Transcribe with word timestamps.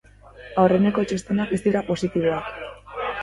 Aurreneko 0.61 1.03
txostenak 1.11 1.53
ez 1.59 1.61
dira 1.67 1.83
positiboak. 1.91 2.49